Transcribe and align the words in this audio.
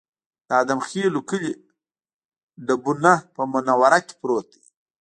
د 0.47 0.49
ادم 0.61 0.79
خېلو 0.87 1.19
کلی 1.29 1.51
ډبونه 2.65 3.13
په 3.35 3.41
منوره 3.51 3.99
کې 4.05 4.13
پروت 4.19 4.45
دی 4.53 4.61